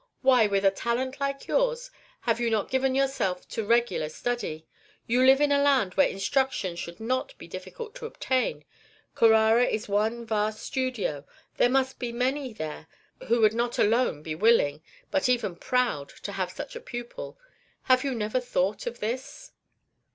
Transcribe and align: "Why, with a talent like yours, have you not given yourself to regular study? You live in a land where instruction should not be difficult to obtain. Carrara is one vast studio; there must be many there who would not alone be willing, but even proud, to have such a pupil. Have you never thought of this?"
"Why, 0.23 0.47
with 0.47 0.65
a 0.65 0.71
talent 0.71 1.19
like 1.19 1.45
yours, 1.47 1.91
have 2.21 2.39
you 2.39 2.49
not 2.49 2.71
given 2.71 2.95
yourself 2.95 3.47
to 3.49 3.63
regular 3.63 4.09
study? 4.09 4.65
You 5.05 5.23
live 5.23 5.39
in 5.39 5.51
a 5.51 5.61
land 5.61 5.93
where 5.93 6.07
instruction 6.07 6.75
should 6.75 6.99
not 6.99 7.37
be 7.37 7.47
difficult 7.47 7.93
to 7.97 8.07
obtain. 8.07 8.65
Carrara 9.13 9.63
is 9.67 9.87
one 9.87 10.25
vast 10.25 10.63
studio; 10.63 11.23
there 11.57 11.69
must 11.69 11.99
be 11.99 12.11
many 12.11 12.51
there 12.51 12.87
who 13.27 13.41
would 13.41 13.53
not 13.53 13.77
alone 13.77 14.23
be 14.23 14.33
willing, 14.33 14.81
but 15.11 15.29
even 15.29 15.55
proud, 15.55 16.09
to 16.23 16.31
have 16.31 16.49
such 16.51 16.75
a 16.75 16.79
pupil. 16.81 17.37
Have 17.83 18.03
you 18.03 18.15
never 18.15 18.39
thought 18.39 18.87
of 18.87 19.01
this?" 19.01 19.51